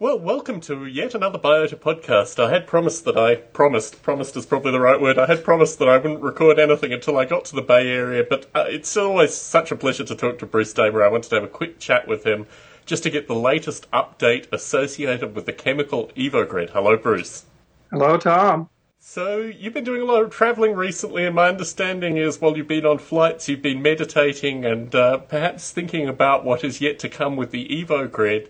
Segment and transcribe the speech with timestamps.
[0.00, 2.38] Well, welcome to yet another Biota podcast.
[2.38, 5.18] I had promised that I promised, promised is probably the right word.
[5.18, 8.22] I had promised that I wouldn't record anything until I got to the Bay Area,
[8.22, 11.02] but uh, it's always such a pleasure to talk to Bruce Damer.
[11.02, 12.46] I wanted to have a quick chat with him
[12.86, 16.70] just to get the latest update associated with the chemical EvoGrid.
[16.70, 17.46] Hello, Bruce.
[17.90, 18.68] Hello, Tom.
[19.00, 22.68] So, you've been doing a lot of travelling recently, and my understanding is while you've
[22.68, 27.08] been on flights, you've been meditating and uh, perhaps thinking about what is yet to
[27.08, 28.48] come with the EvoGrid.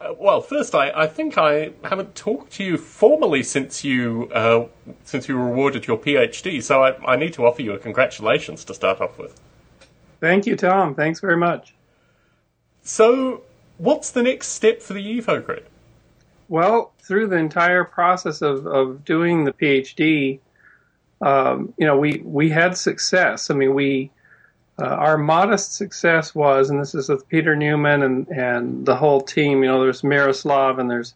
[0.00, 4.66] Uh, well, first, I, I think I haven't talked to you formally since you uh,
[5.04, 8.64] since you were awarded your PhD, so I, I need to offer you a congratulations
[8.66, 9.40] to start off with.
[10.20, 10.94] Thank you, Tom.
[10.94, 11.74] Thanks very much.
[12.82, 13.42] So,
[13.78, 15.64] what's the next step for the EvoGrid?
[16.48, 20.40] Well, through the entire process of, of doing the PhD,
[21.20, 23.50] um, you know, we, we had success.
[23.50, 24.10] I mean, we
[24.80, 29.20] uh, our modest success was, and this is with Peter Newman and, and the whole
[29.20, 31.14] team, you know, there's Miroslav and there's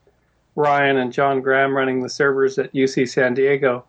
[0.56, 3.84] Ryan and John Graham running the servers at UC San Diego.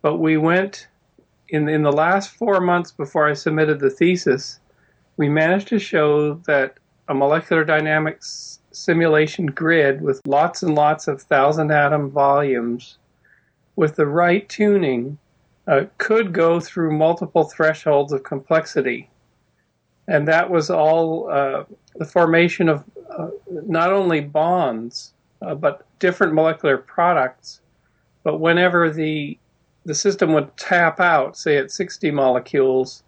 [0.00, 0.86] But we went
[1.48, 4.60] in, in the last four months before I submitted the thesis,
[5.16, 6.76] we managed to show that
[7.08, 12.98] a molecular dynamics simulation grid with lots and lots of thousand atom volumes
[13.74, 15.18] with the right tuning
[15.66, 19.08] uh, could go through multiple thresholds of complexity
[20.08, 21.64] and that was all uh,
[21.96, 27.60] the formation of uh, not only bonds uh, but different molecular products.
[28.22, 29.38] But whenever the
[29.84, 33.04] the system would tap out, say at 60 molecules,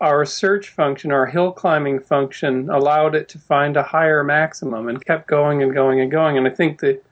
[0.00, 5.04] our search function, our hill climbing function, allowed it to find a higher maximum and
[5.04, 6.38] kept going and going and going.
[6.38, 7.04] And I think that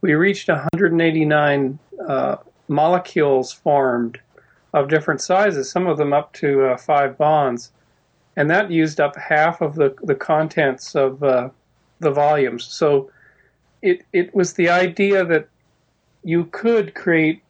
[0.00, 2.36] we reached 189 uh,
[2.68, 4.20] molecules formed
[4.72, 7.72] of different sizes, some of them up to uh, five bonds
[8.36, 11.48] and that used up half of the, the contents of uh,
[12.00, 12.64] the volumes.
[12.64, 13.10] So
[13.82, 15.48] it it was the idea that
[16.22, 17.42] you could create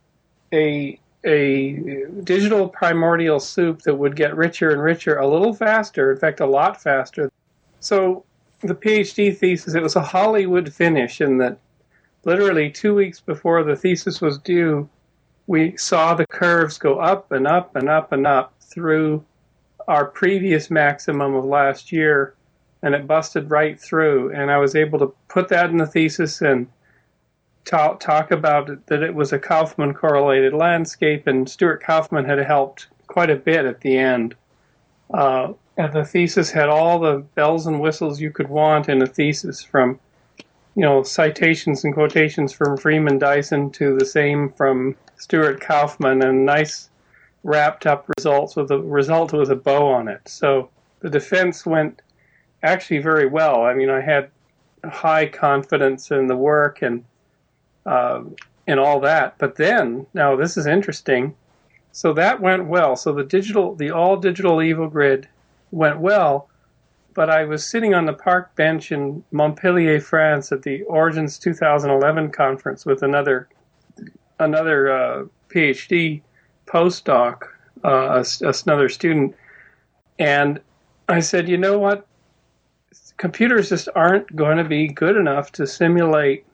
[0.53, 6.19] a a digital primordial soup that would get richer and richer a little faster, in
[6.19, 7.33] fact, a lot faster.
[7.81, 8.25] So
[8.61, 11.59] the PhD thesis, it was a Hollywood finish in that
[12.25, 14.89] literally two weeks before the thesis was due,
[15.49, 19.25] we saw the curves go up and up and up and up through
[19.89, 22.35] our previous maximum of last year,
[22.83, 24.33] and it busted right through.
[24.33, 26.69] And I was able to put that in the thesis and
[27.65, 32.39] talk, talk about it, that it was a Kauffman correlated landscape, and Stuart Kauffman had
[32.39, 34.35] helped quite a bit at the end.
[35.13, 39.07] Uh, and the thesis had all the bells and whistles you could want in a
[39.07, 40.01] thesis from
[40.77, 46.45] you know, citations and quotations from Freeman Dyson to the same from Stuart Kauffman and
[46.45, 46.91] nice
[47.47, 50.21] wrapped up results with a result with a bow on it.
[50.29, 50.69] So
[50.99, 52.03] the defense went
[52.65, 53.63] actually very well.
[53.63, 54.31] I mean, I had
[54.85, 57.05] high confidence in the work and
[57.87, 58.25] uh,
[58.67, 59.39] and all that.
[59.39, 61.37] But then, now this is interesting.
[61.93, 62.97] So that went well.
[62.97, 65.27] So the digital, the all digital EvoGrid
[65.71, 66.49] went well.
[67.15, 72.33] But I was sitting on the park bench in Montpellier, France, at the Origins 2011
[72.33, 73.49] conference with another
[74.41, 76.23] another uh, PhD
[76.67, 77.45] postdoc,
[77.85, 78.25] uh,
[78.67, 79.35] another student,
[80.19, 80.61] and
[81.09, 82.07] I said, you know what?
[83.17, 86.45] Computers just aren't going to be good enough to simulate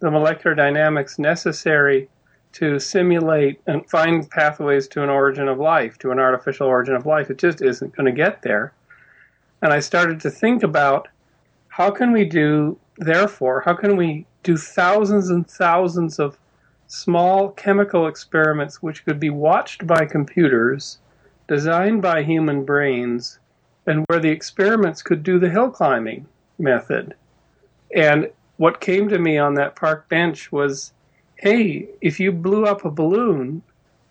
[0.00, 2.08] the molecular dynamics necessary
[2.52, 7.06] to simulate and find pathways to an origin of life, to an artificial origin of
[7.06, 7.30] life.
[7.30, 8.72] It just isn't going to get there.
[9.62, 11.08] And I started to think about
[11.68, 16.36] how can we do, therefore, how can we do thousands and thousands of
[16.92, 20.98] small chemical experiments which could be watched by computers,
[21.48, 23.38] designed by human brains,
[23.86, 26.26] and where the experiments could do the hill climbing
[26.58, 27.14] method.
[27.96, 30.92] And what came to me on that park bench was
[31.36, 33.62] hey, if you blew up a balloon,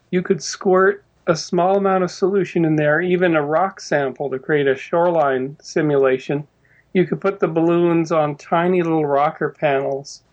[0.10, 4.40] you could squirt a small amount of solution in there, even a rock sample to
[4.40, 6.48] create a shoreline simulation.
[6.94, 10.24] You could put the balloons on tiny little rocker panels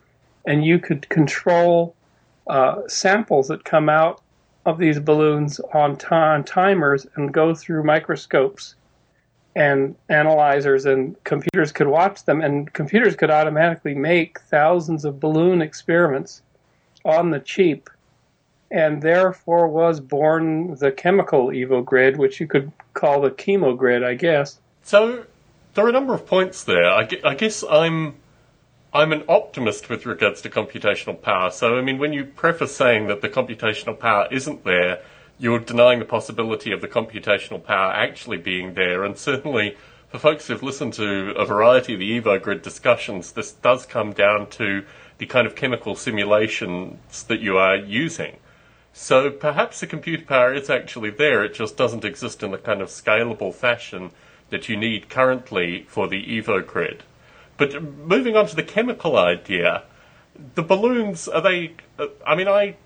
[0.46, 1.94] and you could control
[2.48, 4.22] uh, samples that come out
[4.66, 8.74] of these balloons on, t- on timers and go through microscopes
[9.56, 15.62] and analyzers and computers could watch them and computers could automatically make thousands of balloon
[15.62, 16.42] experiments
[17.04, 17.88] on the cheap
[18.70, 24.14] and therefore was born the chemical EvoGrid, which you could call the chemo grid, I
[24.14, 24.60] guess.
[24.82, 25.24] So
[25.74, 26.84] there are a number of points there.
[26.84, 28.14] I guess I'm
[28.90, 31.50] I'm an optimist with regards to computational power.
[31.50, 35.02] So, I mean, when you preface saying that the computational power isn't there,
[35.38, 39.04] you're denying the possibility of the computational power actually being there.
[39.04, 39.76] And certainly,
[40.08, 44.48] for folks who've listened to a variety of the EvoGrid discussions, this does come down
[44.50, 44.86] to
[45.18, 48.38] the kind of chemical simulations that you are using.
[48.94, 52.80] So perhaps the computer power is actually there, it just doesn't exist in the kind
[52.80, 54.12] of scalable fashion
[54.48, 57.00] that you need currently for the EvoGrid.
[57.58, 59.82] But moving on to the chemical idea,
[60.54, 61.74] the balloons are they?
[62.26, 62.76] I mean, I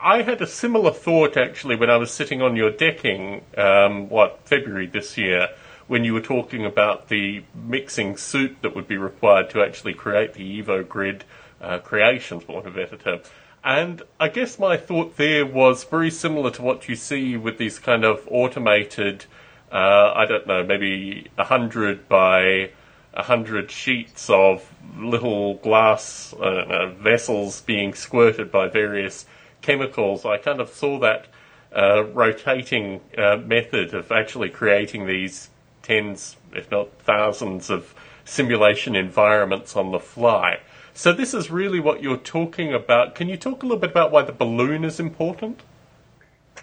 [0.00, 4.40] I had a similar thought actually when I was sitting on your decking, um, what
[4.44, 5.48] February this year,
[5.86, 10.34] when you were talking about the mixing suit that would be required to actually create
[10.34, 11.22] the EvoGrid
[11.60, 13.20] uh, creations, for of term.
[13.62, 17.78] And I guess my thought there was very similar to what you see with these
[17.78, 19.26] kind of automated,
[19.70, 22.70] uh, I don't know, maybe a hundred by
[23.14, 29.26] a hundred sheets of little glass know, vessels being squirted by various
[29.60, 30.24] chemicals.
[30.24, 31.26] I kind of saw that
[31.74, 35.50] uh, rotating uh, method of actually creating these
[35.82, 37.94] tens, if not thousands, of
[38.24, 40.60] simulation environments on the fly.
[40.94, 43.14] So this is really what you're talking about.
[43.14, 45.62] Can you talk a little bit about why the balloon is important?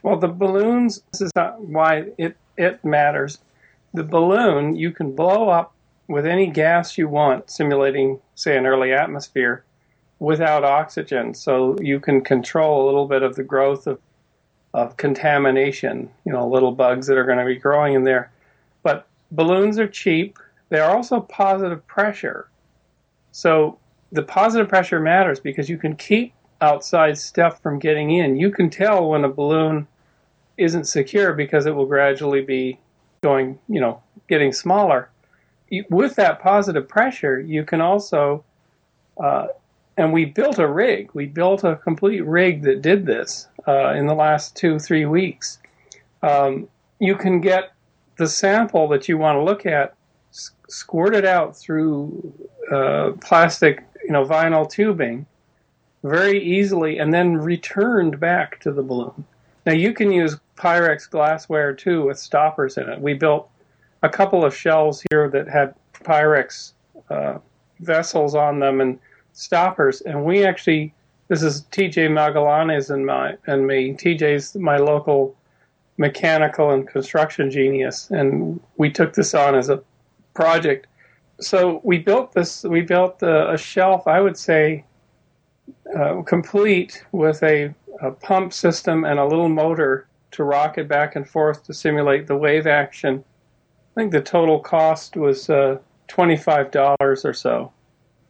[0.04, 3.40] Well, the balloons this is why it it matters.
[3.94, 5.74] The balloon you can blow up
[6.10, 9.64] with any gas you want, simulating, say, an early atmosphere,
[10.18, 11.34] without oxygen.
[11.34, 14.00] So you can control a little bit of the growth of,
[14.74, 18.32] of contamination, you know, little bugs that are going to be growing in there.
[18.82, 20.40] But balloons are cheap.
[20.70, 22.50] They are also positive pressure.
[23.32, 23.78] So
[24.12, 28.36] the positive pressure matters because you can keep outside stuff from getting in.
[28.36, 29.88] You can tell when a balloon
[30.58, 32.80] isn't secure because it will gradually be
[33.22, 35.10] going, you know, getting smaller
[35.90, 38.44] with that positive pressure, you can also,
[39.22, 39.48] uh,
[39.98, 41.12] and we built a rig.
[41.14, 45.60] We built a complete rig that did this uh, in the last two, three weeks.
[46.22, 46.68] Um,
[47.00, 47.74] you can get
[48.18, 49.96] the sample that you want to look at
[50.68, 52.34] squirted out through
[52.72, 55.26] uh, plastic, you know, vinyl tubing
[56.04, 59.26] very easily and then returned back to the balloon.
[59.66, 63.00] Now you can use Pyrex glassware too with stoppers in it.
[63.00, 63.50] We built
[64.04, 66.74] a couple of shells here that had Pyrex
[67.10, 67.40] uh,
[67.80, 69.00] vessels on them and
[69.34, 70.94] stoppers, and we actually
[71.28, 73.94] this is TJ Magallanes and my and me.
[73.94, 75.36] TJ's my local
[75.98, 79.82] mechanical and construction genius, and we took this on as a
[80.34, 80.88] project.
[81.40, 82.64] So we built this.
[82.64, 84.08] We built a, a shelf.
[84.08, 84.84] I would say
[85.96, 91.16] uh, complete with a, a pump system and a little motor to rock it back
[91.16, 93.24] and forth to simulate the wave action
[93.96, 95.78] I think the total cost was uh,
[96.08, 97.72] $25 or so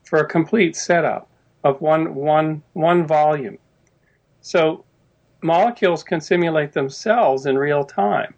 [0.04, 1.30] for a complete setup
[1.64, 3.58] of one, one, one volume.
[4.42, 4.86] So
[5.42, 8.34] molecules can simulate themselves in real time.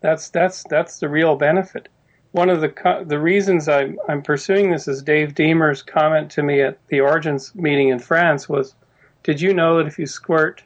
[0.00, 1.88] That's, that's, that's the real benefit.
[2.32, 6.60] One of the, the reasons I'm, I'm pursuing this is Dave Deamer's comment to me
[6.60, 8.74] at the Origins meeting in France was,
[9.22, 10.62] did you know that if you squirt,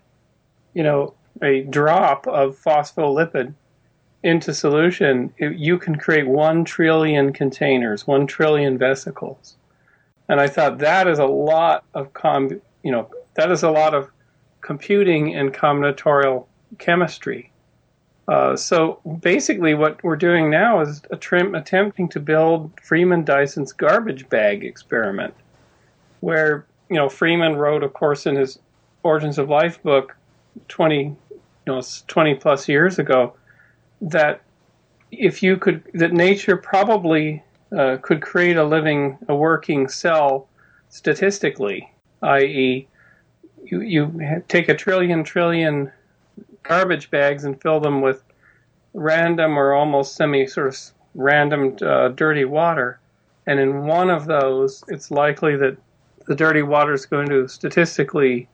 [0.74, 3.54] you know, a drop of phospholipid
[4.22, 9.56] into solution, you can create one trillion containers, one trillion vesicles.
[10.28, 13.94] And I thought that is a lot of com, you know, that is a lot
[13.94, 14.10] of
[14.60, 16.46] computing and combinatorial
[16.78, 17.50] chemistry.
[18.28, 24.28] Uh, so basically, what we're doing now is trim, attempting to build Freeman Dyson's garbage
[24.28, 25.34] bag experiment,
[26.20, 28.58] where you know Freeman wrote, of course, in his
[29.02, 30.16] Origins of Life book,
[30.68, 33.34] twenty, you know, twenty plus years ago,
[34.00, 34.42] that
[35.10, 37.42] if you could, that nature probably
[37.76, 40.48] uh, could create a living, a working cell
[40.88, 41.92] statistically,
[42.22, 42.86] i.e.,
[43.64, 45.92] you, you take a trillion trillion
[46.62, 48.22] garbage bags and fill them with
[48.94, 50.78] random or almost semi sort of
[51.14, 52.98] random uh, dirty water.
[53.46, 55.76] And in one of those, it's likely that
[56.26, 58.48] the dirty water is going to statistically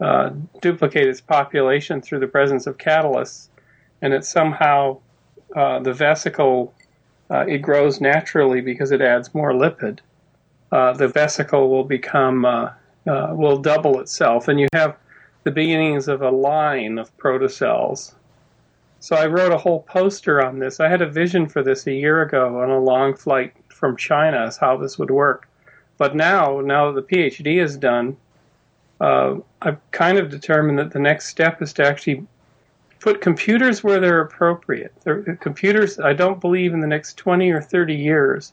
[0.00, 0.30] uh,
[0.62, 3.49] duplicate its population through the presence of catalysts
[4.02, 4.98] and it somehow
[5.56, 6.72] uh, the vesicle
[7.30, 10.00] uh, it grows naturally because it adds more lipid.
[10.72, 12.70] Uh, the vesicle will become uh,
[13.06, 14.96] uh, will double itself, and you have
[15.44, 18.14] the beginnings of a line of protocells.
[18.98, 20.78] So I wrote a whole poster on this.
[20.78, 24.44] I had a vision for this a year ago on a long flight from China
[24.44, 25.48] as how this would work.
[25.96, 28.16] But now, now that the PhD is done,
[29.00, 32.26] uh, I've kind of determined that the next step is to actually
[33.00, 34.92] put computers where they're appropriate.
[35.40, 38.52] Computers, I don't believe in the next 20 or 30 years,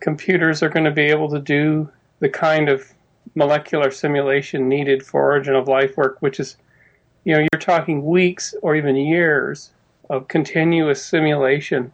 [0.00, 1.88] computers are going to be able to do
[2.20, 2.90] the kind of
[3.34, 6.56] molecular simulation needed for origin of life work, which is,
[7.24, 9.70] you know, you're talking weeks or even years
[10.10, 11.92] of continuous simulation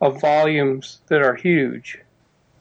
[0.00, 1.98] of volumes that are huge.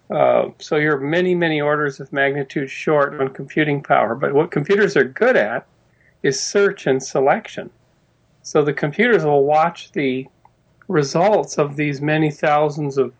[0.09, 4.15] Uh, so you're many, many orders of magnitude short on computing power.
[4.15, 5.67] But what computers are good at
[6.23, 7.69] is search and selection.
[8.41, 10.27] So the computers will watch the
[10.87, 13.13] results of these many thousands of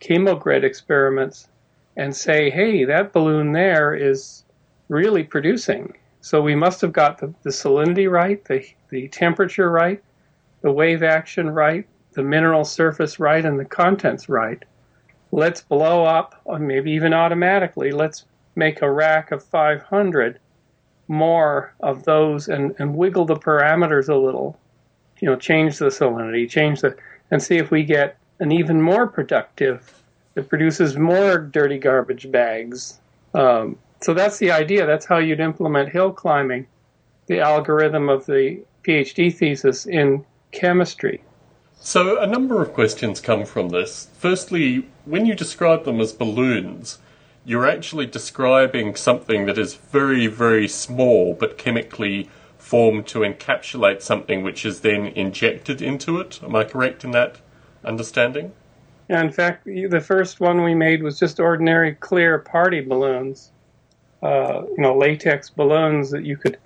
[0.00, 1.48] chemogrid experiments
[1.96, 4.44] and say, hey, that balloon there is
[4.88, 5.94] really producing.
[6.20, 10.02] So we must have got the, the salinity right, the, the temperature right,
[10.62, 14.62] the wave action right, the mineral surface right, and the contents right.
[15.32, 20.38] Let's blow up, or maybe even automatically, let's make a rack of 500
[21.08, 24.58] more of those and, and wiggle the parameters a little.
[25.20, 26.96] You know, change the salinity, change the,
[27.30, 30.02] and see if we get an even more productive
[30.34, 33.00] that produces more dirty garbage bags.
[33.34, 34.86] Um, so that's the idea.
[34.86, 36.66] That's how you'd implement hill climbing,
[37.26, 41.22] the algorithm of the PhD thesis in chemistry.
[41.80, 44.08] So a number of questions come from this.
[44.18, 46.98] Firstly, when you describe them as balloons,
[47.48, 52.28] you're actually describing something that is very, very small but chemically
[52.58, 56.40] formed to encapsulate something which is then injected into it.
[56.42, 57.36] Am I correct in that
[57.84, 58.52] understanding?
[59.08, 63.50] Yeah, in fact, the first one we made was just ordinary clear party balloons
[64.22, 66.58] uh, you know, latex balloons that you could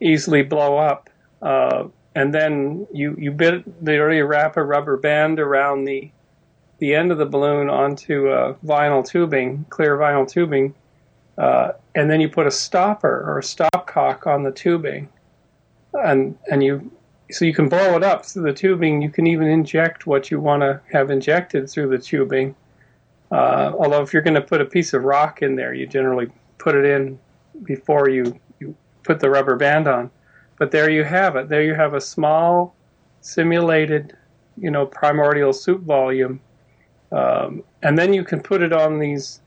[0.00, 1.10] easily blow up.
[1.42, 6.10] Uh, and then you, you bit, already wrap a rubber band around the,
[6.84, 10.74] the end of the balloon onto uh, vinyl tubing, clear vinyl tubing.
[11.38, 15.08] Uh, and then you put a stopper or a stopcock on the tubing.
[15.94, 16.92] And, and you,
[17.30, 19.00] so you can blow it up through the tubing.
[19.00, 22.54] You can even inject what you want to have injected through the tubing.
[23.32, 26.30] Uh, although if you're going to put a piece of rock in there, you generally
[26.58, 27.18] put it in
[27.62, 30.10] before you, you put the rubber band on.
[30.58, 31.48] But there you have it.
[31.48, 32.76] There you have a small
[33.22, 34.14] simulated,
[34.58, 36.40] you know, primordial soup volume.
[37.14, 39.40] Um, and then you can put it on these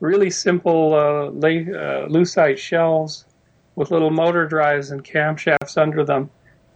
[0.00, 3.24] really simple uh, lay, uh, lucite shells
[3.76, 6.30] with little motor drives and camshafts under them.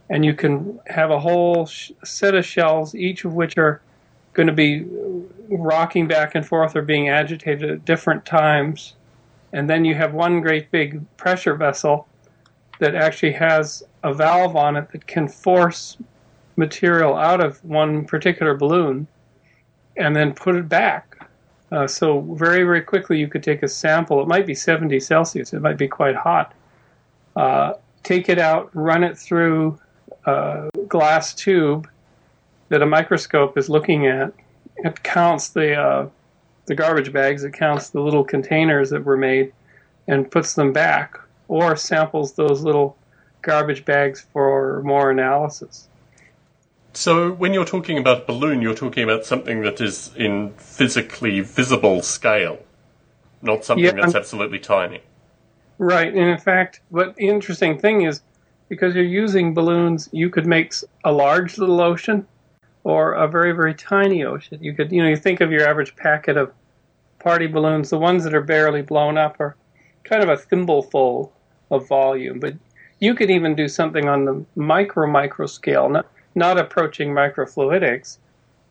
[0.09, 3.81] And you can have a whole sh- set of shells, each of which are
[4.33, 4.85] going to be
[5.49, 8.93] rocking back and forth or being agitated at different times
[9.53, 12.07] and then you have one great big pressure vessel
[12.79, 15.97] that actually has a valve on it that can force
[16.55, 19.07] material out of one particular balloon
[19.99, 21.27] and then put it back.
[21.71, 24.21] Uh, so very, very quickly you could take a sample.
[24.21, 25.53] It might be 70 Celsius.
[25.53, 26.53] It might be quite hot.
[27.35, 29.79] Uh, take it out, run it through
[30.25, 31.87] a glass tube
[32.69, 34.33] that a microscope is looking at.
[34.77, 36.09] It counts the uh,
[36.65, 39.51] the garbage bags, it counts the little containers that were made
[40.07, 42.95] and puts them back, or samples those little
[43.41, 45.88] garbage bags for more analysis.
[46.93, 51.41] So, when you're talking about a balloon, you're talking about something that is in physically
[51.41, 52.59] visible scale,
[53.41, 55.01] not something yeah, that's absolutely tiny.
[55.77, 58.21] Right, and in fact, what the interesting thing is,
[58.69, 62.27] because you're using balloons, you could make a large little ocean
[62.83, 64.57] or a very, very tiny ocean.
[64.61, 66.51] You could, you know, you think of your average packet of
[67.19, 69.55] party balloons, the ones that are barely blown up, are
[70.03, 71.31] kind of a thimbleful
[71.71, 72.39] of volume.
[72.39, 72.55] But
[72.99, 78.17] you could even do something on the micro micro scale, not, not approaching microfluidics.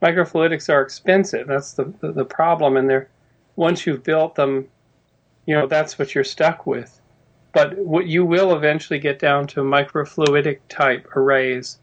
[0.03, 1.47] Microfluidics are expensive.
[1.47, 2.77] That's the, the, the problem.
[2.77, 3.09] And they're,
[3.57, 4.69] once you've built them,
[5.47, 7.00] you know, that's what you're stuck with.
[7.53, 11.79] But what you will eventually get down to microfluidic type arrays.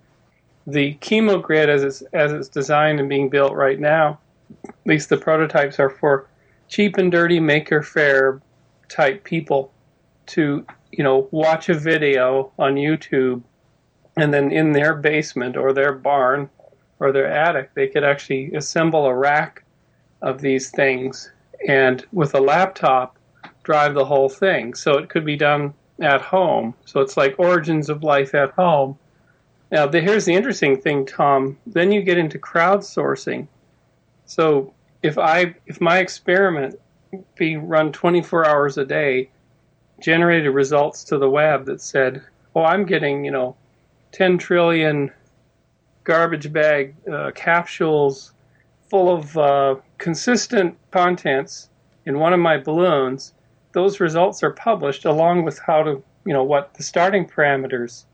[0.68, 4.20] The chemogrid, as it's, as it's designed and being built right now,
[4.64, 6.28] at least the prototypes are for
[6.68, 8.42] cheap and dirty maker faire
[8.90, 9.72] type people
[10.28, 13.42] to you know watch a video on YouTube
[14.18, 16.50] and then in their basement or their barn
[17.00, 19.64] or their attic they could actually assemble a rack
[20.22, 21.32] of these things
[21.68, 23.18] and with a laptop
[23.64, 24.74] drive the whole thing.
[24.74, 26.74] So it could be done at home.
[26.86, 28.98] So it's like origins of life at home.
[29.72, 31.58] Now the, here's the interesting thing tom.
[31.66, 33.48] Then you get into crowdsourcing.
[34.26, 36.80] So if I if my experiment
[37.36, 39.30] being run 24 hours a day
[40.02, 42.22] generated results to the web that said,
[42.56, 43.56] "Oh, I'm getting you know
[44.16, 45.12] 10 trillion
[46.06, 48.32] garbage bag uh, capsules
[48.90, 51.70] full of uh, consistent contents
[52.06, 53.34] in one of my balloons."
[53.74, 58.06] Those results are published along with how to you know what the starting parameters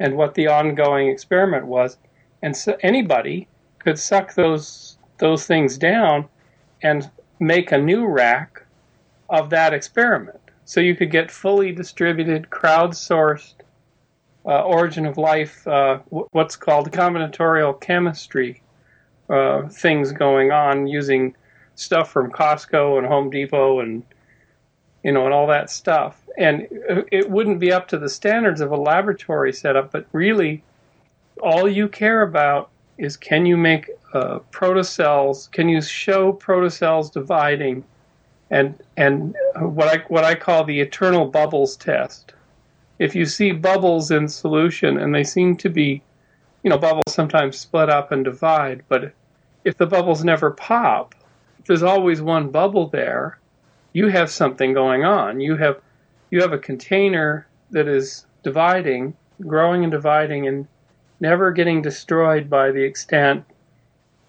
[0.00, 1.98] and what the ongoing experiment was,
[2.42, 3.46] and so anybody
[3.78, 6.28] could suck those those things down
[6.82, 8.64] and make a new rack
[9.30, 10.40] of that experiment.
[10.64, 13.54] So you could get fully distributed, crowdsourced
[14.46, 18.62] uh, origin of life, uh, what's called combinatorial chemistry
[19.28, 21.34] uh, things going on using
[21.74, 24.02] stuff from Costco and Home Depot and
[25.04, 26.22] you know and all that stuff.
[26.36, 26.66] And
[27.10, 30.62] it wouldn't be up to the standards of a laboratory setup, but really,
[31.42, 35.50] all you care about is can you make uh, protocells?
[35.50, 37.84] Can you show protocells dividing?
[38.50, 42.32] And and what I what I call the eternal bubbles test.
[42.98, 46.02] If you see bubbles in solution and they seem to be,
[46.62, 49.12] you know, bubbles sometimes split up and divide, but
[49.64, 51.14] if the bubbles never pop,
[51.58, 53.38] if there's always one bubble there,
[53.92, 55.40] you have something going on.
[55.40, 55.80] You have
[56.30, 60.66] you have a container that is dividing, growing and dividing, and
[61.20, 63.44] never getting destroyed by the extent,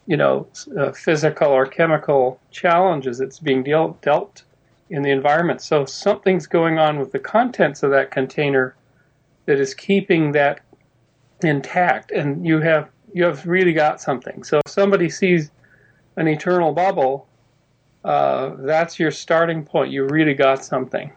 [0.07, 0.47] you know,
[0.77, 4.43] uh, physical or chemical challenges that's being deal- dealt
[4.89, 5.61] in the environment.
[5.61, 8.75] So something's going on with the contents of that container
[9.45, 10.61] that is keeping that
[11.41, 14.43] intact, and you have you have really got something.
[14.43, 15.51] So if somebody sees
[16.15, 17.27] an eternal bubble,
[18.03, 19.91] uh, that's your starting point.
[19.91, 21.11] You really got something.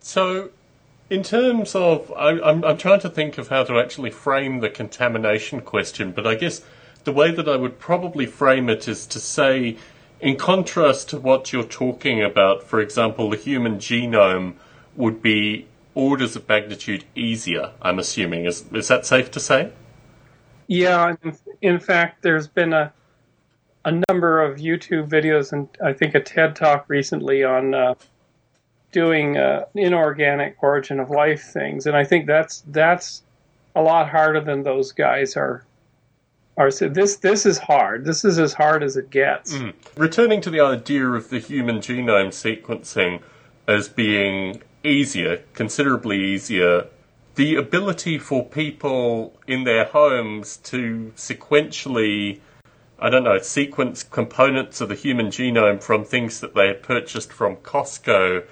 [0.00, 0.50] So,
[1.10, 4.70] in terms of, I, I'm, I'm trying to think of how to actually frame the
[4.70, 6.62] contamination question, but I guess
[7.04, 9.76] the way that I would probably frame it is to say,
[10.24, 14.54] in contrast to what you're talking about, for example, the human genome
[14.96, 18.46] would be orders of magnitude easier, I'm assuming.
[18.46, 19.70] Is, is that safe to say?
[20.66, 21.14] Yeah,
[21.60, 22.92] in fact, there's been a
[23.86, 27.94] a number of YouTube videos and I think a TED talk recently on uh,
[28.92, 33.22] doing uh, inorganic origin of life things, and I think that's that's
[33.76, 35.66] a lot harder than those guys are.
[36.56, 38.04] Are so this this is hard.
[38.04, 39.54] This is as hard as it gets.
[39.54, 39.74] Mm.
[39.96, 43.22] Returning to the idea of the human genome sequencing
[43.66, 46.86] as being easier, considerably easier
[47.34, 52.40] the ability for people in their homes to sequentially
[52.98, 57.32] I don't know, sequence components of the human genome from things that they had purchased
[57.32, 58.44] from Costco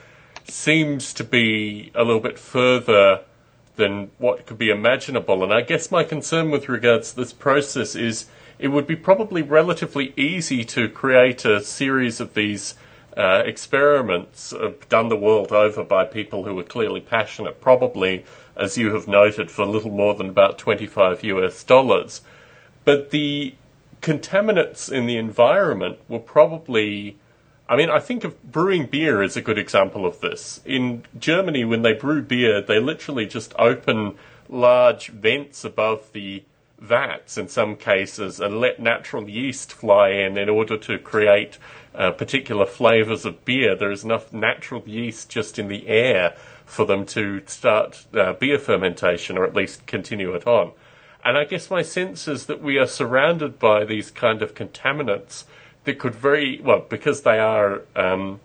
[0.48, 3.20] seems to be a little bit further
[3.76, 5.42] than what could be imaginable.
[5.42, 8.26] And I guess my concern with regards to this process is
[8.58, 12.74] it would be probably relatively easy to create a series of these
[13.16, 18.24] uh, experiments uh, done the world over by people who are clearly passionate, probably,
[18.56, 22.22] as you have noted, for little more than about 25 US dollars.
[22.84, 23.54] But the
[24.00, 27.16] contaminants in the environment were probably.
[27.72, 30.60] I mean, I think of brewing beer is a good example of this.
[30.66, 36.44] In Germany, when they brew beer, they literally just open large vents above the
[36.78, 41.56] vats in some cases and let natural yeast fly in in order to create
[41.94, 43.74] uh, particular flavors of beer.
[43.74, 48.58] There is enough natural yeast just in the air for them to start uh, beer
[48.58, 50.72] fermentation or at least continue it on.
[51.24, 55.44] And I guess my sense is that we are surrounded by these kind of contaminants
[55.84, 58.40] that could very well because they are um,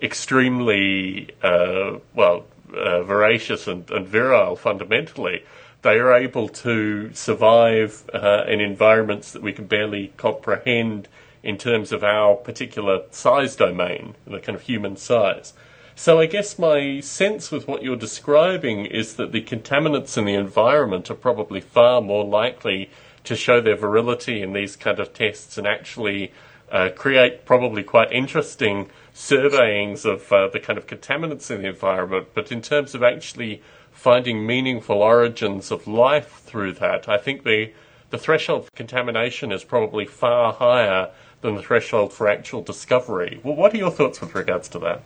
[0.00, 2.44] extremely uh, well
[2.74, 5.44] uh, voracious and, and, virile fundamentally.
[5.82, 11.08] They are able to survive uh, in environments that we can barely comprehend
[11.42, 15.52] in terms of our particular size domain, the kind of human size.
[15.94, 20.34] So I guess my sense with what you're describing is that the contaminants in the
[20.34, 22.90] environment are probably far more likely
[23.24, 26.32] to show their virility in these kind of tests and actually
[26.70, 32.28] uh, create probably quite interesting surveyings of uh, the kind of contaminants in the environment.
[32.34, 37.72] But in terms of actually finding meaningful origins of life through that, I think the
[38.10, 43.40] the threshold for contamination is probably far higher than the threshold for actual discovery.
[43.42, 45.02] Well, what are your thoughts with regards to that?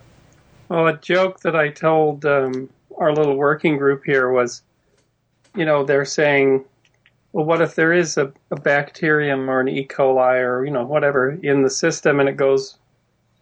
[0.69, 4.61] Well, a joke that I told um, our little working group here was,
[5.55, 6.63] you know, they're saying,
[7.33, 9.87] well, what if there is a, a bacterium or an E.
[9.87, 12.77] coli or, you know, whatever in the system and it goes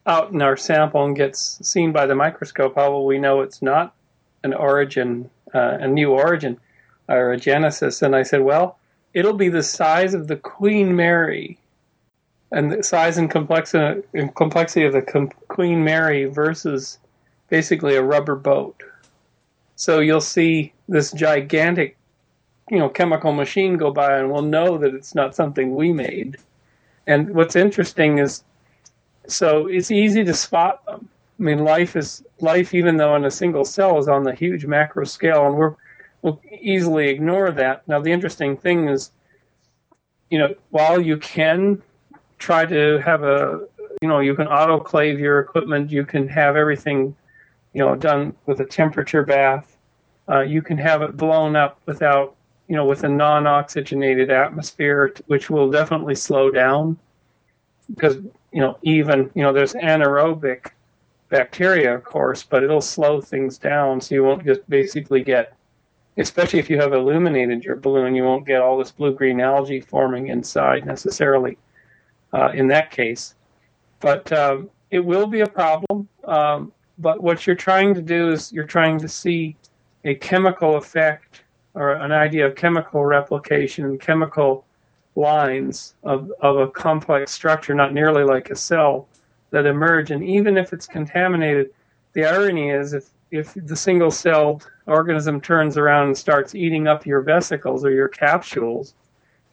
[0.06, 2.76] out in our sample and gets seen by the microscope?
[2.76, 3.96] How will we know it's not
[4.44, 6.60] an origin, uh, a new origin
[7.08, 8.02] or a genesis?
[8.02, 8.78] And I said, well,
[9.14, 11.58] it'll be the size of the Queen Mary
[12.52, 14.02] and the size and complexity,
[14.36, 16.98] complexity of the Queen Mary versus
[17.50, 18.84] basically a rubber boat.
[19.76, 21.96] So you'll see this gigantic,
[22.70, 26.38] you know, chemical machine go by, and we'll know that it's not something we made.
[27.08, 28.44] And what's interesting is,
[29.28, 31.10] so it's easy to spot them.
[31.40, 34.66] I mean, life is life, even though in a single cell, is on the huge
[34.66, 35.76] macro scale, and we're
[36.22, 37.88] we'll easily ignore that.
[37.88, 39.12] Now, the interesting thing is,
[40.30, 41.82] you know, while you can
[42.38, 43.68] try to have a,
[44.02, 47.16] you know, you can autoclave your equipment, you can have everything
[47.74, 49.78] you know, done with a temperature bath.
[50.28, 52.36] Uh, you can have it blown up without
[52.70, 56.98] you know, with a non-oxygenated atmosphere, which will definitely slow down
[57.94, 58.18] because
[58.52, 60.68] you know even you know there's anaerobic
[61.30, 65.56] bacteria, of course, but it'll slow things down, so you won't just basically get,
[66.18, 70.28] especially if you have illuminated your balloon, you won't get all this blue-green algae forming
[70.28, 71.58] inside necessarily.
[72.32, 73.34] Uh, in that case,
[74.00, 76.08] but um, it will be a problem.
[76.26, 79.56] Um, but what you're trying to do is you're trying to see
[80.06, 81.42] a chemical effect
[81.80, 84.66] or an idea of chemical replication and chemical
[85.16, 89.08] lines of, of a complex structure, not nearly like a cell,
[89.52, 90.12] that emerge.
[90.12, 91.70] And even if it's contaminated,
[92.12, 97.06] the irony is if, if the single celled organism turns around and starts eating up
[97.06, 98.94] your vesicles or your capsules,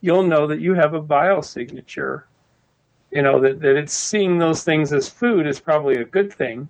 [0.01, 2.25] you'll know that you have a biosignature.
[3.13, 6.69] You know, that, that it's seeing those things as food is probably a good thing.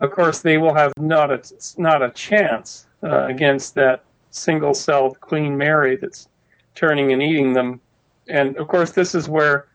[0.00, 1.40] Of course, they will have not a,
[1.76, 6.28] not a chance uh, against that single celled Queen Mary that's
[6.74, 7.80] turning and eating them.
[8.28, 9.66] And of course, this is where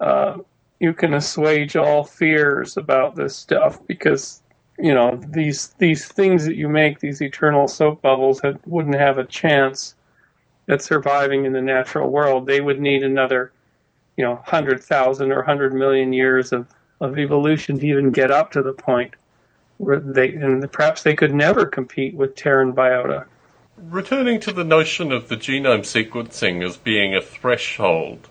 [0.00, 0.38] uh,
[0.80, 4.42] you can assuage all fears about this stuff because
[4.78, 9.18] you know these these things that you make these eternal soap bubbles have, wouldn't have
[9.18, 9.94] a chance
[10.68, 12.46] at surviving in the natural world.
[12.46, 13.52] They would need another
[14.16, 16.66] you know hundred thousand or hundred million years of
[17.00, 19.14] of evolution to even get up to the point
[19.78, 23.26] where they and perhaps they could never compete with Terran biota.
[23.90, 28.28] Returning to the notion of the genome sequencing as being a threshold,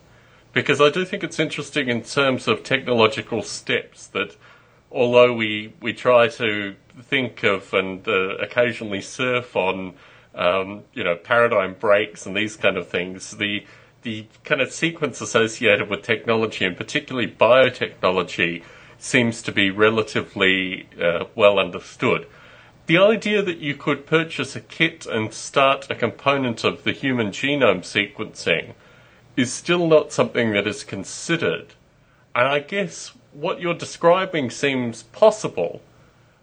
[0.54, 4.34] because I do think it's interesting in terms of technological steps that
[4.90, 9.92] although we, we try to think of and uh, occasionally surf on
[10.34, 13.66] um, you know paradigm breaks and these kind of things, the
[14.04, 18.62] the kind of sequence associated with technology and particularly biotechnology
[18.96, 22.26] seems to be relatively uh, well understood
[22.86, 27.28] the idea that you could purchase a kit and start a component of the human
[27.28, 28.74] genome sequencing
[29.36, 31.68] is still not something that is considered.
[32.34, 35.80] And I guess what you're describing seems possible,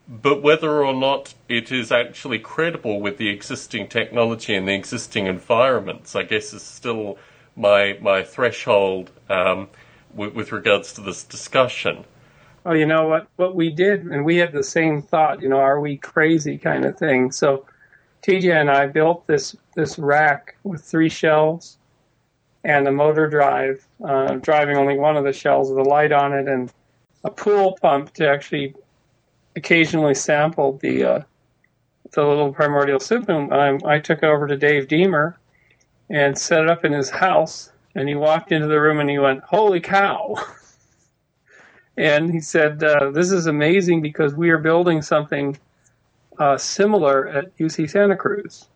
[0.07, 5.27] but whether or not it is actually credible with the existing technology and the existing
[5.27, 7.17] environments, I guess, is still
[7.55, 9.67] my my threshold um,
[10.13, 12.05] with, with regards to this discussion
[12.69, 15.57] oh, you know what, what we did, and we had the same thought, you know,
[15.57, 17.31] are we crazy kind of thing.
[17.31, 17.65] So
[18.21, 21.79] TJ and I built this this rack with three shelves
[22.63, 26.31] and a motor drive, uh, driving only one of the shelves with a light on
[26.31, 26.71] it, and
[27.23, 28.75] a pool pump to actually
[29.55, 31.21] occasionally sample the uh,
[32.11, 33.29] the little primordial soup.
[33.29, 35.39] And I, I took it over to Dave Deamer
[36.07, 37.71] and set it up in his house.
[37.95, 40.35] And he walked into the room and he went, "Holy cow!"
[41.99, 45.57] and he said, uh, "This is amazing because we are building something
[46.39, 48.69] uh, similar at UC Santa Cruz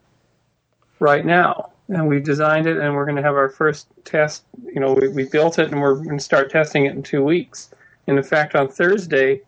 [1.00, 4.44] right now, and we designed it, and we're going to have our first test.
[4.66, 7.24] You know, we, we built it, and we're going to start testing it in two
[7.24, 7.70] weeks.
[8.08, 9.40] And in fact, on Thursday,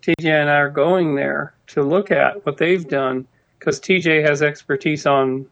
[0.00, 3.26] TJ and I are going there to look at what they've done
[3.58, 5.44] because TJ has expertise on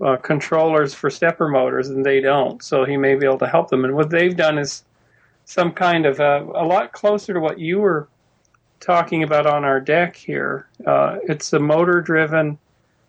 [0.00, 2.62] uh, controllers for stepper motors, and they don't.
[2.62, 3.84] So he may be able to help them.
[3.84, 4.84] And what they've done is
[5.44, 8.08] some kind of a, a lot closer to what you were
[8.80, 10.68] talking about on our deck here.
[10.86, 12.58] Uh, it's a motor driven,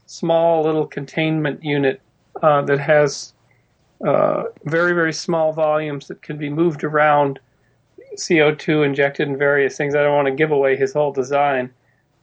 [0.05, 2.01] small little containment unit
[2.41, 3.33] uh, that has
[4.05, 7.39] uh, very, very small volumes that can be moved around,
[8.15, 9.95] CO2 injected in various things.
[9.95, 11.69] I don't want to give away his whole design,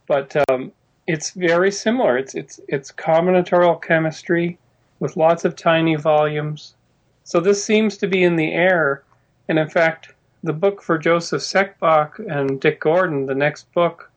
[0.06, 0.72] but um,
[1.06, 2.16] it's very similar.
[2.16, 4.58] It's, it's, it's combinatorial chemistry
[5.00, 6.74] with lots of tiny volumes.
[7.24, 9.02] So this seems to be in the air
[9.52, 14.10] and in fact, the book for Joseph Seckbach and Dick Gordon, the next book,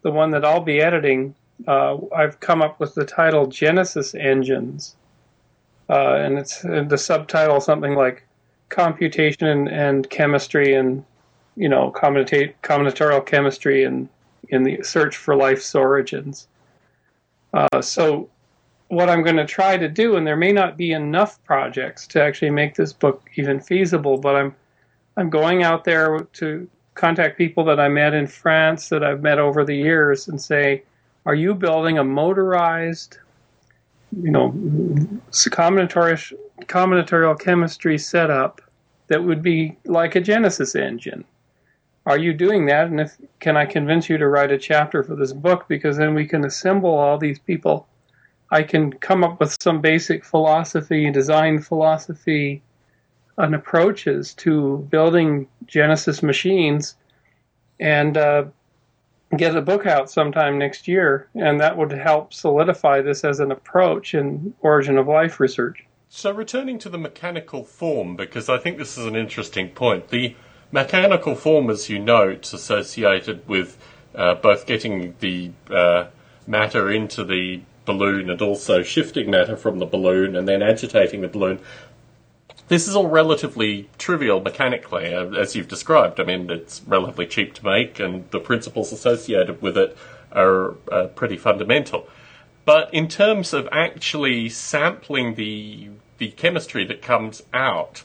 [0.00, 1.34] the one that I'll be editing,
[1.66, 4.96] uh, I've come up with the title Genesis Engines.
[5.90, 8.22] Uh, and it's the subtitle something like
[8.70, 11.04] computation and, and chemistry and
[11.54, 14.08] you know combinatorial chemistry and
[14.48, 16.48] in the search for life's origins.
[17.52, 18.30] Uh, so
[18.88, 22.22] what I'm going to try to do, and there may not be enough projects to
[22.22, 24.54] actually make this book even feasible, but I'm
[25.18, 29.40] I'm going out there to contact people that I met in France that I've met
[29.40, 30.84] over the years and say,
[31.26, 33.18] are you building a motorized,
[34.16, 34.52] you know,
[35.32, 38.60] combinatorial, combinatorial chemistry setup
[39.08, 41.24] that would be like a Genesis engine?
[42.06, 42.86] Are you doing that?
[42.86, 45.66] And if can I convince you to write a chapter for this book?
[45.66, 47.88] Because then we can assemble all these people.
[48.52, 52.62] I can come up with some basic philosophy, design philosophy,
[53.38, 56.96] and approaches to building Genesis machines,
[57.80, 58.44] and uh,
[59.36, 63.52] get a book out sometime next year, and that would help solidify this as an
[63.52, 65.84] approach in origin of life research.
[66.10, 70.08] So, returning to the mechanical form, because I think this is an interesting point.
[70.08, 70.34] The
[70.72, 73.78] mechanical form, as you note, associated with
[74.14, 76.06] uh, both getting the uh,
[76.46, 81.28] matter into the balloon and also shifting matter from the balloon and then agitating the
[81.28, 81.58] balloon.
[82.68, 86.20] This is all relatively trivial mechanically, uh, as you've described.
[86.20, 89.96] I mean, it's relatively cheap to make, and the principles associated with it
[90.32, 92.06] are uh, pretty fundamental.
[92.66, 98.02] But in terms of actually sampling the the chemistry that comes out,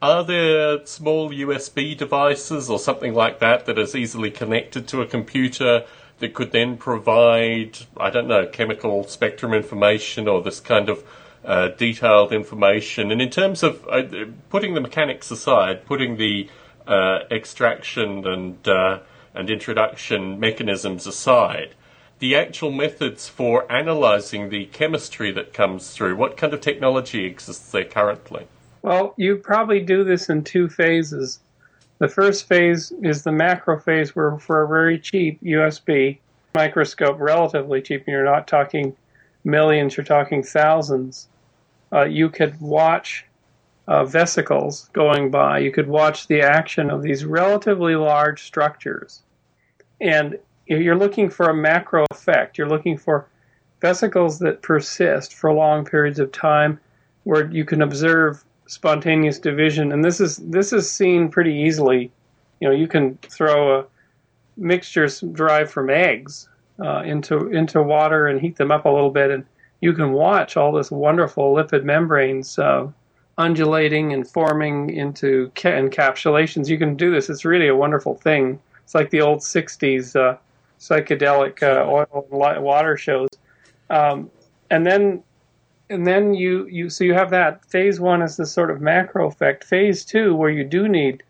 [0.00, 5.06] are there small USB devices or something like that that is easily connected to a
[5.06, 5.84] computer
[6.18, 11.02] that could then provide, I don't know, chemical spectrum information or this kind of
[11.44, 13.12] uh, detailed information.
[13.12, 14.02] And in terms of uh,
[14.48, 16.48] putting the mechanics aside, putting the
[16.86, 19.00] uh, extraction and uh,
[19.34, 21.74] and introduction mechanisms aside,
[22.20, 27.72] the actual methods for analyzing the chemistry that comes through, what kind of technology exists
[27.72, 28.46] there currently?
[28.82, 31.40] Well, you probably do this in two phases.
[31.98, 36.18] The first phase is the macro phase where for a very cheap USB
[36.54, 38.94] microscope, relatively cheap, you're not talking
[39.44, 41.28] millions, you're talking thousands,
[41.94, 43.24] uh, you could watch
[43.86, 45.58] uh, vesicles going by.
[45.58, 49.22] You could watch the action of these relatively large structures.
[50.00, 52.58] And you're looking for a macro effect.
[52.58, 53.28] You're looking for
[53.80, 56.80] vesicles that persist for long periods of time
[57.24, 62.10] where you can observe spontaneous division, and this is this is seen pretty easily.
[62.60, 63.86] You know, you can throw a
[64.56, 66.48] mixture derived from eggs
[66.82, 69.44] uh, into into water and heat them up a little bit, and
[69.84, 72.88] you can watch all this wonderful lipid membranes uh,
[73.36, 76.70] undulating and forming into ca- encapsulations.
[76.70, 78.58] You can do this; it's really a wonderful thing.
[78.82, 80.38] It's like the old '60s uh,
[80.80, 83.28] psychedelic uh, oil and water shows.
[83.90, 84.30] Um,
[84.70, 85.22] and then
[85.90, 89.26] and then you, you so you have that phase one is this sort of macro
[89.28, 89.64] effect.
[89.64, 91.22] Phase two, where you do need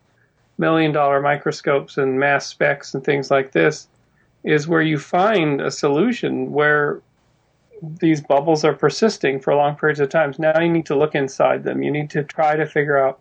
[0.59, 3.89] million dollar microscopes and mass specs and things like this,
[4.45, 7.03] is where you find a solution where
[7.83, 10.35] these bubbles are persisting for long periods of time.
[10.39, 11.83] Now you need to look inside them.
[11.83, 13.21] You need to try to figure out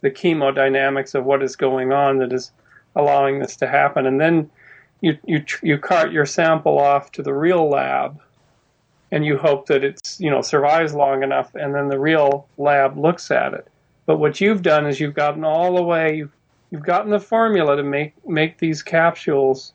[0.00, 2.52] the chemodynamics of what is going on that is
[2.94, 4.50] allowing this to happen, and then
[5.00, 8.20] you you you cart your sample off to the real lab
[9.10, 12.96] and you hope that it's you know survives long enough and then the real lab
[12.98, 13.66] looks at it
[14.06, 16.32] but what you've done is you've gotten all the way you've,
[16.70, 19.72] you've gotten the formula to make make these capsules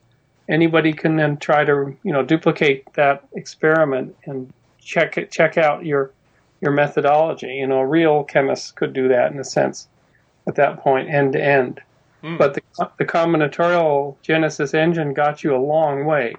[0.49, 5.86] anybody can then try to you know duplicate that experiment and check it check out
[5.86, 6.12] your
[6.62, 7.56] your methodology.
[7.56, 9.88] You know a real chemist could do that in a sense
[10.47, 11.82] at that point end to end.
[12.23, 12.38] Mm.
[12.38, 12.62] but the,
[12.97, 16.36] the combinatorial genesis engine got you a long way.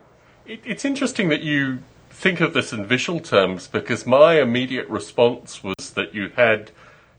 [0.46, 5.62] It, it's interesting that you think of this in visual terms because my immediate response
[5.62, 6.70] was that you had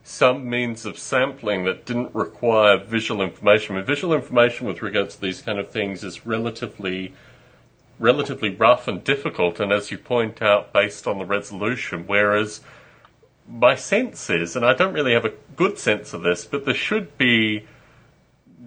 [0.07, 3.75] some means of sampling that didn't require visual information.
[3.75, 7.13] I mean, visual information with regards to these kind of things is relatively
[7.97, 12.03] relatively rough and difficult, and as you point out, based on the resolution.
[12.05, 12.61] Whereas
[13.49, 16.73] my sense is, and I don't really have a good sense of this, but there
[16.75, 17.65] should be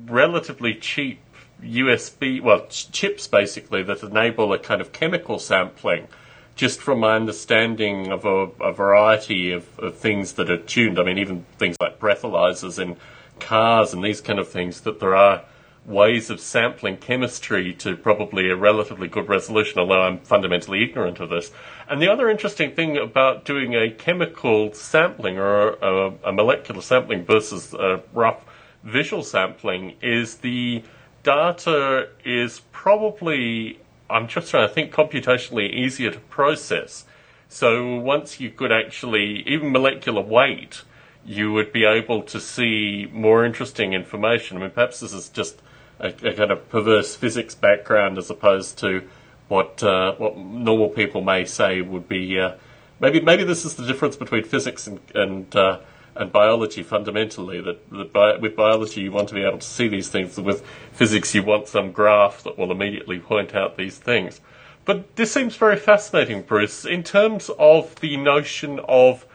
[0.06, 1.20] relatively cheap
[1.62, 6.08] USB, well, chips basically that enable a kind of chemical sampling.
[6.58, 11.04] Just from my understanding of a, a variety of, of, things that are tuned, I
[11.04, 12.96] mean, even things like breathalyzers in
[13.38, 15.44] cars and these kind of things, that there are
[15.86, 21.30] ways of sampling chemistry to probably a relatively good resolution, although I'm fundamentally ignorant of
[21.30, 21.52] this.
[21.88, 27.24] And the other interesting thing about doing a chemical sampling or a, a molecular sampling
[27.24, 28.44] versus a rough
[28.82, 30.82] visual sampling is the
[31.22, 33.78] data is probably,
[34.10, 37.04] I'm just trying to think, computationally easier to process.
[37.48, 40.82] So once you could actually, even molecular weight,
[41.24, 44.56] you would be able to see more interesting information.
[44.56, 45.60] I mean, perhaps this is just
[45.98, 49.02] a, a kind of perverse physics background as opposed to
[49.48, 52.38] what uh, what normal people may say would be.
[52.38, 52.52] Uh,
[53.00, 55.80] maybe maybe this is the difference between physics and, and uh,
[56.18, 57.60] and biology fundamentally.
[57.60, 60.64] That, that bi- with biology you want to be able to see these things, with
[60.92, 64.40] physics you want some graph that will immediately point out these things.
[64.84, 69.26] But this seems very fascinating, Bruce, in terms of the notion of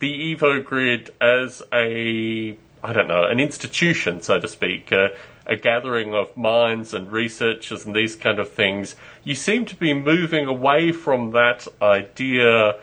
[0.00, 5.08] the Evo Grid as a, I don't know, an institution, so to speak, uh,
[5.46, 8.96] a gathering of minds and researchers and these kind of things.
[9.24, 12.74] You seem to be moving away from that idea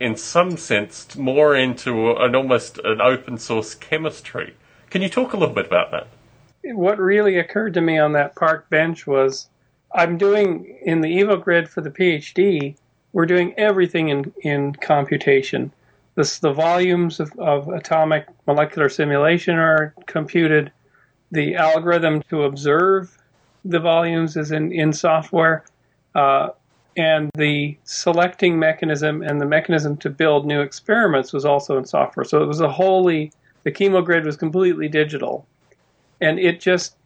[0.00, 4.54] in some sense, more into an almost an open source chemistry.
[4.90, 6.06] Can you talk a little bit about that?
[6.64, 9.48] What really occurred to me on that park bench was
[9.94, 12.76] I'm doing in the EvoGrid for the PhD,
[13.12, 15.72] we're doing everything in, in computation.
[16.14, 20.72] This, the volumes of, of atomic molecular simulation are computed.
[21.30, 23.16] The algorithm to observe
[23.64, 25.64] the volumes is in, in software.
[26.14, 26.50] Uh,
[26.98, 32.24] and the selecting mechanism and the mechanism to build new experiments was also in software.
[32.24, 33.32] So it was a wholly,
[33.62, 35.46] the chemogrid was completely digital.
[36.20, 36.96] And it just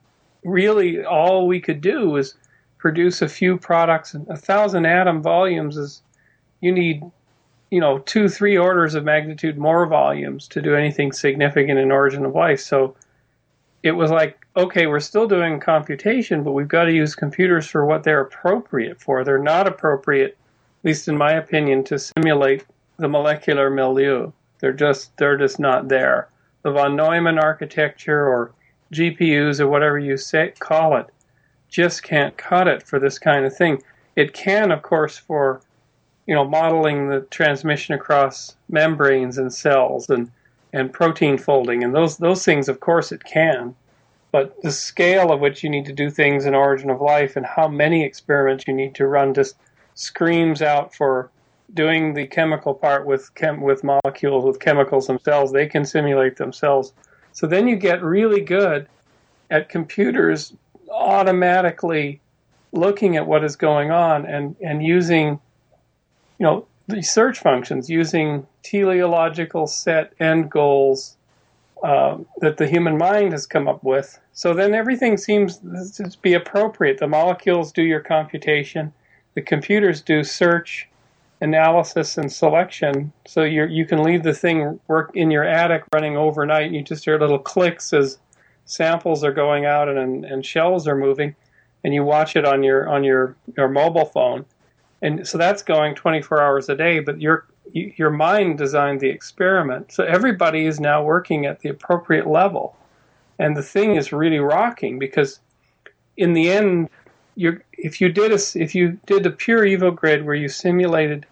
[0.44, 2.34] really, all we could do was
[2.78, 4.14] produce a few products.
[4.14, 6.00] And a thousand atom volumes is,
[6.62, 7.02] you need,
[7.70, 12.24] you know, two, three orders of magnitude more volumes to do anything significant in origin
[12.24, 12.60] of life.
[12.60, 12.96] So
[13.82, 17.84] it was like, okay, we're still doing computation, but we've got to use computers for
[17.84, 19.24] what they're appropriate for.
[19.24, 22.64] They're not appropriate, at least in my opinion, to simulate
[22.98, 24.30] the molecular milieu.
[24.60, 26.28] They're just they're just not there.
[26.62, 28.52] The von Neumann architecture or
[28.92, 31.06] GPUs or whatever you say call it
[31.68, 33.82] just can't cut it for this kind of thing.
[34.14, 35.62] It can, of course, for
[36.26, 40.30] you know modeling the transmission across membranes and cells and
[40.72, 41.84] and protein folding.
[41.84, 43.74] And those those things of course it can.
[44.30, 47.44] But the scale of which you need to do things in origin of life and
[47.44, 49.56] how many experiments you need to run just
[49.94, 51.30] screams out for
[51.74, 55.52] doing the chemical part with chem- with molecules with chemicals themselves.
[55.52, 56.92] They can simulate themselves.
[57.32, 58.88] So then you get really good
[59.50, 60.54] at computers
[60.90, 62.20] automatically
[62.72, 65.38] looking at what is going on and and using
[66.38, 71.16] you know the search functions using teleological set end goals
[71.82, 74.18] uh, that the human mind has come up with.
[74.32, 76.98] So then everything seems to be appropriate.
[76.98, 78.92] The molecules do your computation,
[79.34, 80.88] the computers do search,
[81.40, 83.12] analysis, and selection.
[83.26, 86.82] So you you can leave the thing work in your attic running overnight, and you
[86.82, 88.18] just hear little clicks as
[88.64, 91.34] samples are going out and, and shells are moving,
[91.82, 94.44] and you watch it on your on your, your mobile phone
[95.02, 99.92] and so that's going 24 hours a day but your your mind designed the experiment
[99.92, 102.76] so everybody is now working at the appropriate level
[103.38, 105.40] and the thing is really rocking because
[106.16, 106.88] in the end
[107.36, 111.26] you're if you did a if you did a pure EvoGrid where you simulated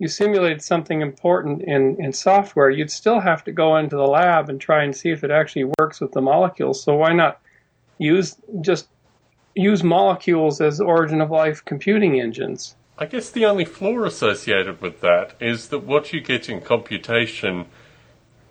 [0.00, 4.48] you simulated something important in, in software, you'd still have to go into the lab
[4.48, 6.82] and try and see if it actually works with the molecules.
[6.82, 7.38] So why not
[7.98, 8.88] use just
[9.54, 12.76] use molecules as origin of life computing engines?
[13.02, 17.64] I guess the only flaw associated with that is that what you get in computation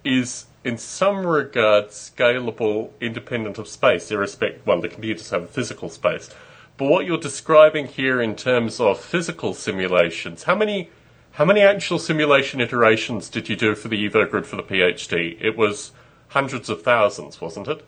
[0.03, 4.65] is, in some regards, scalable, independent of space, irrespective.
[4.65, 6.31] Well, the computers have a physical space,
[6.77, 10.89] but what you're describing here in terms of physical simulations, how many,
[11.33, 15.38] how many actual simulation iterations did you do for the EvoGrid for the PhD?
[15.39, 15.91] It was
[16.29, 17.85] hundreds of thousands, wasn't it?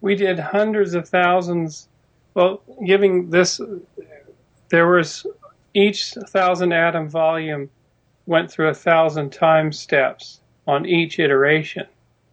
[0.00, 1.86] We did hundreds of thousands.
[2.34, 3.60] Well, giving this,
[4.70, 5.24] there was
[5.74, 7.70] each thousand atom volume
[8.26, 11.86] went through a thousand time steps on each iteration.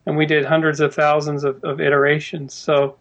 [0.06, 2.54] And we did hundreds of thousands of, of iterations.
[2.54, 2.95] So,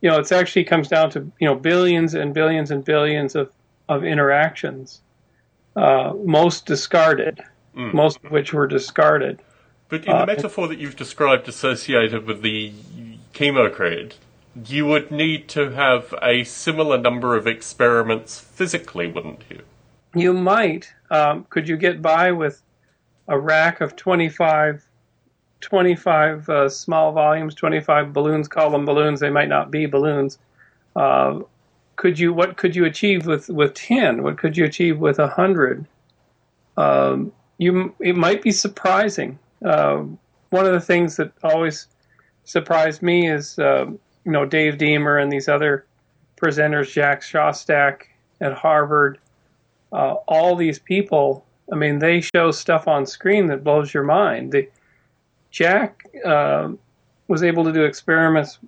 [0.00, 3.50] you know, it actually comes down to, you know, billions and billions and billions of,
[3.88, 5.02] of interactions,
[5.76, 7.42] uh, most discarded,
[7.76, 7.92] mm.
[7.92, 9.40] most of which were discarded.
[9.88, 12.72] But in the uh, metaphor that you've described associated with the
[13.34, 14.14] chemo chemogrid,
[14.66, 19.62] you would need to have a similar number of experiments physically, wouldn't you?
[20.14, 20.92] You might.
[21.10, 22.62] Um, could you get by with
[23.28, 24.84] a rack of 25,
[25.60, 28.48] 25 uh, small volumes, 25 balloons?
[28.48, 29.20] Call them balloons.
[29.20, 30.38] They might not be balloons.
[30.96, 31.40] Uh,
[31.96, 32.32] could you?
[32.32, 34.22] What could you achieve with with 10?
[34.22, 35.86] What could you achieve with 100?
[36.76, 37.94] Um, you.
[38.00, 39.38] It might be surprising.
[39.64, 40.04] Uh,
[40.48, 41.86] one of the things that always
[42.44, 43.86] surprised me is uh,
[44.24, 45.86] you know Dave Deamer and these other
[46.40, 48.02] presenters, Jack Szostak
[48.40, 49.18] at Harvard,
[49.92, 51.44] uh, all these people.
[51.72, 54.54] I mean, they show stuff on screen that blows your mind.
[55.50, 56.70] Jack uh,
[57.28, 58.58] was able to do experiments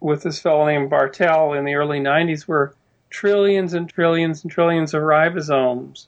[0.00, 2.74] with this fellow named Bartel in the early 90s where
[3.10, 6.06] trillions and trillions and trillions of ribosomes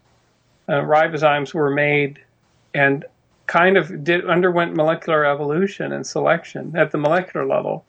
[0.68, 2.20] uh, ribozymes were made
[2.74, 3.04] and
[3.46, 7.84] kind of did underwent molecular evolution and selection at the molecular level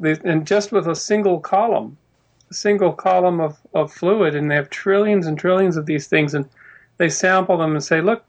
[0.00, 1.96] and just with a single column,
[2.50, 6.34] a single column of, of fluid, and they have trillions and trillions of these things,
[6.34, 6.48] and
[6.98, 8.24] they sample them and say, look,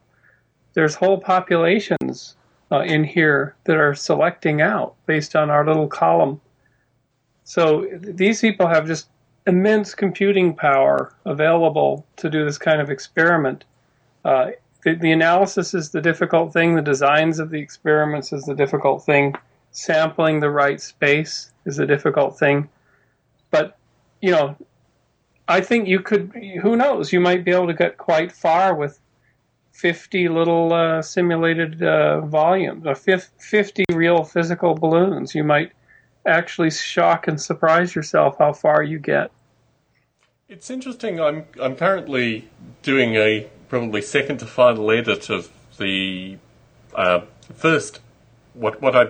[0.74, 2.36] there's whole populations
[2.72, 6.40] uh, in here that are selecting out based on our little column.
[7.44, 9.10] So these people have just
[9.48, 13.66] immense computing power available to do this kind of experiment.
[14.24, 14.52] Uh,
[14.84, 16.76] the, the, analysis is the difficult thing.
[16.76, 19.34] The designs of the experiments is the difficult thing.
[19.72, 22.68] Sampling the right space is a difficult thing.
[23.52, 23.78] But,
[24.22, 24.56] you know,
[25.48, 26.32] I think you could.
[26.62, 27.12] Who knows?
[27.12, 29.00] You might be able to get quite far with
[29.72, 35.34] fifty little uh, simulated uh, volumes, or 50 real physical balloons.
[35.34, 35.72] You might
[36.26, 39.32] actually shock and surprise yourself how far you get.
[40.48, 41.20] It's interesting.
[41.20, 42.48] I'm I'm currently
[42.84, 46.38] doing a probably second to final edit of the
[46.94, 47.22] uh,
[47.54, 48.02] first
[48.54, 49.08] what what I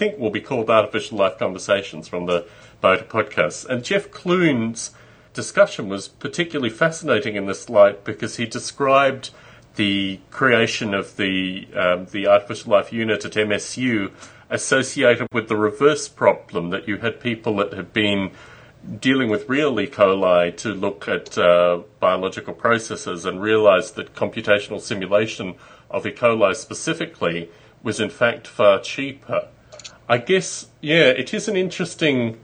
[0.00, 2.46] think will be called artificial life conversations from the
[2.82, 4.92] Biota podcast, and Jeff Clune's
[5.34, 9.28] discussion was particularly fascinating in this light because he described
[9.76, 14.10] the creation of the um, the artificial life unit at MSU
[14.48, 18.30] associated with the reverse problem that you had people that had been
[18.98, 19.86] dealing with real E.
[19.86, 25.56] coli to look at uh, biological processes and realized that computational simulation
[25.90, 26.10] of E.
[26.10, 27.50] coli specifically
[27.82, 29.48] was in fact far cheaper.
[30.10, 32.40] I guess, yeah, it is an interesting.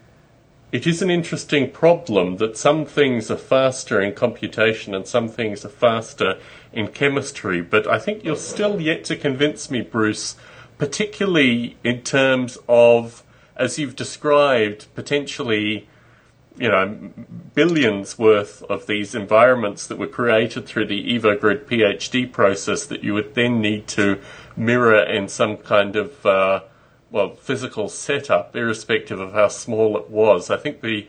[0.71, 5.65] It is an interesting problem that some things are faster in computation and some things
[5.65, 6.39] are faster
[6.73, 10.37] in chemistry, but I think you're still yet to convince me, Bruce,
[10.79, 13.25] particularly in terms of,
[13.57, 15.89] as you've described, potentially,
[16.57, 17.13] you know,
[17.55, 23.15] billions worth of these environments that were created through the EvoGrid PhD process that you
[23.15, 24.21] would then need to
[24.57, 26.61] mirror in some kind of, uh,
[27.17, 30.51] well, physical setup, irrespective of how small it was.
[30.51, 31.09] I think the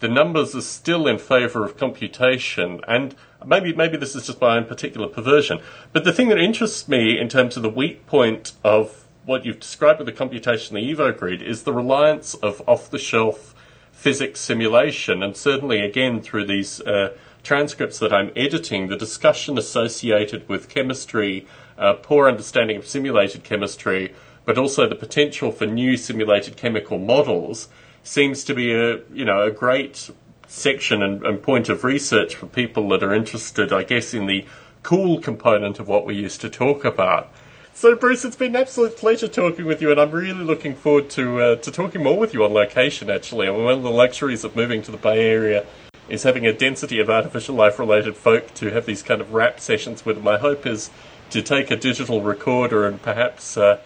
[0.00, 4.58] the numbers are still in favour of computation, and maybe maybe this is just my
[4.58, 5.60] own particular perversion.
[5.94, 9.60] But the thing that interests me in terms of the weak point of what you've
[9.60, 13.54] described with the computation, the EvoGrid, is the reliance of off-the-shelf
[13.92, 20.46] physics simulation, and certainly again through these uh, transcripts that I'm editing, the discussion associated
[20.50, 21.46] with chemistry,
[21.78, 24.12] uh, poor understanding of simulated chemistry,
[24.46, 27.68] but also the potential for new simulated chemical models
[28.02, 30.10] seems to be a you know a great
[30.48, 34.46] section and, and, point of research for people that are interested, I guess, in the
[34.84, 37.32] cool component of what we used to talk about.
[37.74, 41.10] So, Bruce, it's been an absolute pleasure talking with you, and I'm really looking forward
[41.10, 43.10] to uh, to talking more with you on location.
[43.10, 45.66] Actually, I mean, one of the luxuries of moving to the Bay Area
[46.08, 49.58] is having a density of artificial life related folk to have these kind of rap
[49.58, 50.22] sessions with.
[50.22, 50.90] My hope is
[51.30, 53.80] to take a digital recorder and perhaps uh,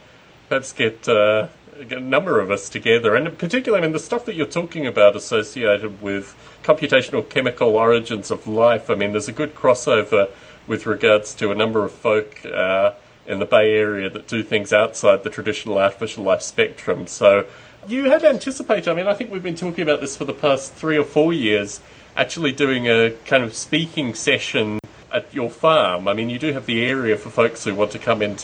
[0.50, 1.08] perhaps get.
[1.08, 1.48] Uh,
[1.80, 5.16] a number of us together, and particularly, I mean, the stuff that you're talking about
[5.16, 8.90] associated with computational chemical origins of life.
[8.90, 10.28] I mean, there's a good crossover
[10.66, 12.92] with regards to a number of folk uh,
[13.26, 17.06] in the Bay Area that do things outside the traditional artificial life spectrum.
[17.06, 17.46] So
[17.88, 20.74] you had anticipated, I mean, I think we've been talking about this for the past
[20.74, 21.80] three or four years,
[22.14, 24.80] actually doing a kind of speaking session
[25.12, 26.08] at your farm.
[26.08, 28.36] I mean, you do have the area for folks who want to come in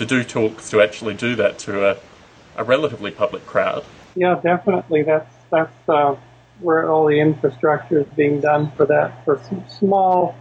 [0.00, 1.96] to, do talks to actually do that to a
[2.56, 3.84] a relatively public crowd.
[4.14, 5.02] Yeah, definitely.
[5.02, 6.16] That's that's uh,
[6.60, 10.36] where all the infrastructure is being done for that for some small,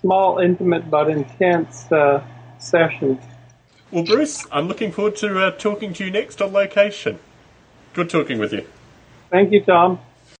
[0.00, 2.24] small, intimate but intense uh,
[2.58, 3.20] sessions.
[3.90, 7.18] Well, Bruce, I'm looking forward to uh, talking to you next on location.
[7.94, 8.66] Good talking with you.
[9.30, 10.00] Thank you, Tom.